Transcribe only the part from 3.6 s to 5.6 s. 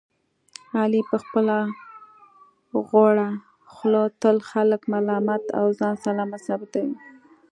خوله تل خلک ملامت